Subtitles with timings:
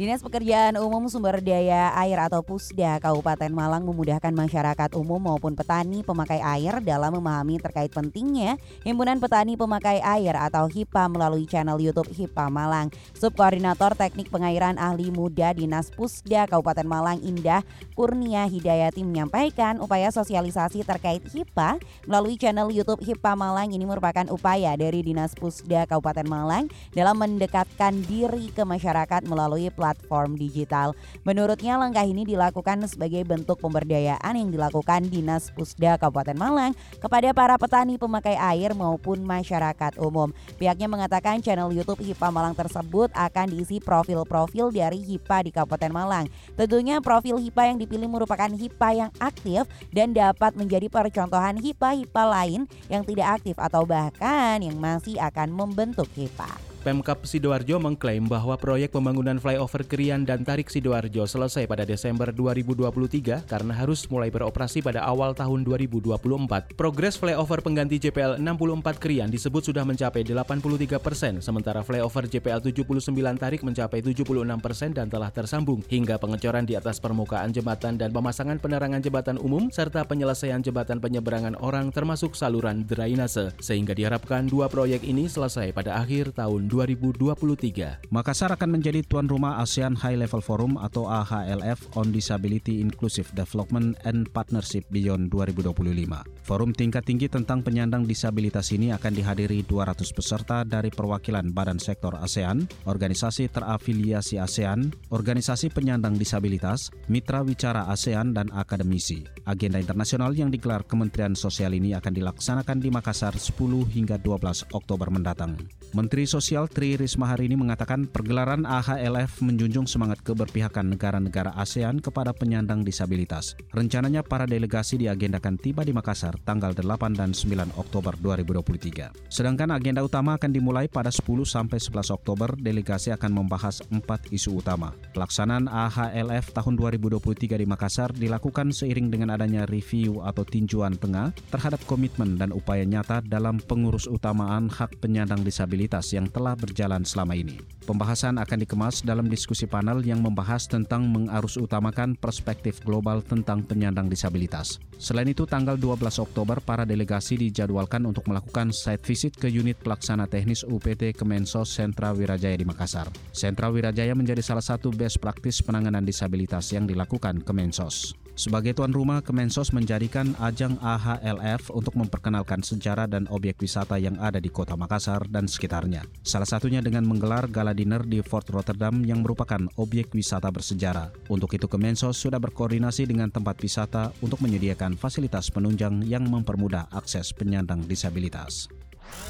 [0.00, 6.00] Dinas Pekerjaan Umum Sumber Daya Air atau Pusda Kabupaten Malang memudahkan masyarakat umum maupun petani
[6.00, 12.08] pemakai air dalam memahami terkait pentingnya Himpunan Petani Pemakai Air atau HIPA melalui channel YouTube
[12.16, 12.88] HIPA Malang.
[13.12, 17.60] Subkoordinator Teknik Pengairan Ahli Muda Dinas Pusda Kabupaten Malang Indah
[17.92, 21.76] Kurnia Hidayati menyampaikan upaya sosialisasi terkait HIPA
[22.08, 28.00] melalui channel YouTube HIPA Malang ini merupakan upaya dari Dinas Pusda Kabupaten Malang dalam mendekatkan
[28.08, 30.94] diri ke masyarakat melalui platform platform digital.
[31.26, 36.72] Menurutnya langkah ini dilakukan sebagai bentuk pemberdayaan yang dilakukan Dinas Pusda Kabupaten Malang
[37.02, 40.30] kepada para petani pemakai air maupun masyarakat umum.
[40.62, 46.30] Pihaknya mengatakan channel YouTube HIPA Malang tersebut akan diisi profil-profil dari HIPA di Kabupaten Malang.
[46.54, 52.70] Tentunya profil HIPA yang dipilih merupakan HIPA yang aktif dan dapat menjadi percontohan HIPA-HIPA lain
[52.86, 56.69] yang tidak aktif atau bahkan yang masih akan membentuk HIPA.
[56.80, 63.44] Pemkap Sidoarjo mengklaim bahwa proyek pembangunan flyover Krian dan Tarik Sidoarjo selesai pada Desember 2023
[63.44, 66.72] karena harus mulai beroperasi pada awal tahun 2024.
[66.80, 73.12] Progres flyover pengganti JPL 64 Krian disebut sudah mencapai 83 persen, sementara flyover JPL 79
[73.36, 74.24] Tarik mencapai 76
[74.64, 79.68] persen dan telah tersambung hingga pengecoran di atas permukaan jembatan dan pemasangan penerangan jembatan umum
[79.68, 86.00] serta penyelesaian jembatan penyeberangan orang termasuk saluran drainase, sehingga diharapkan dua proyek ini selesai pada
[86.00, 88.14] akhir tahun 2023.
[88.14, 93.98] Makassar akan menjadi tuan rumah ASEAN High Level Forum atau AHLF on Disability Inclusive Development
[94.06, 96.46] and Partnership Beyond 2025.
[96.46, 102.14] Forum tingkat tinggi tentang penyandang disabilitas ini akan dihadiri 200 peserta dari perwakilan badan sektor
[102.14, 109.26] ASEAN, organisasi terafiliasi ASEAN, organisasi penyandang disabilitas, mitra wicara ASEAN, dan akademisi.
[109.48, 113.56] Agenda internasional yang digelar Kementerian Sosial ini akan dilaksanakan di Makassar 10
[113.88, 115.56] hingga 12 Oktober mendatang.
[115.96, 122.34] Menteri Sosial Tri Risma hari ini mengatakan pergelaran AHLF menjunjung semangat keberpihakan negara-negara ASEAN kepada
[122.34, 123.54] penyandang disabilitas.
[123.70, 129.30] Rencananya para delegasi diagendakan tiba di Makassar tanggal 8 dan 9 Oktober 2023.
[129.30, 134.58] Sedangkan agenda utama akan dimulai pada 10 sampai 11 Oktober, delegasi akan membahas empat isu
[134.58, 134.96] utama.
[135.14, 141.78] Pelaksanaan AHLF tahun 2023 di Makassar dilakukan seiring dengan adanya review atau tinjauan tengah terhadap
[141.84, 147.58] komitmen dan upaya nyata dalam pengurus utamaan hak penyandang disabilitas yang telah berjalan selama ini.
[147.88, 154.06] Pembahasan akan dikemas dalam diskusi panel yang membahas tentang mengarus utamakan perspektif global tentang penyandang
[154.06, 154.78] disabilitas.
[155.00, 160.28] Selain itu, tanggal 12 Oktober, para delegasi dijadwalkan untuk melakukan site visit ke unit pelaksana
[160.28, 163.08] teknis UPT Kemensos Sentra Wirajaya di Makassar.
[163.32, 168.19] Sentra Wirajaya menjadi salah satu best praktis penanganan disabilitas yang dilakukan Kemensos.
[168.40, 174.40] Sebagai tuan rumah, Kemensos menjadikan ajang AHLF untuk memperkenalkan sejarah dan objek wisata yang ada
[174.40, 176.08] di kota Makassar dan sekitarnya.
[176.24, 181.12] Salah satunya dengan menggelar gala dinner di Fort Rotterdam yang merupakan objek wisata bersejarah.
[181.28, 187.36] Untuk itu Kemensos sudah berkoordinasi dengan tempat wisata untuk menyediakan fasilitas penunjang yang mempermudah akses
[187.36, 188.72] penyandang disabilitas.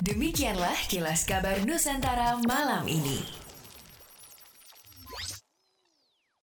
[0.00, 3.43] Demikianlah kilas kabar Nusantara malam ini.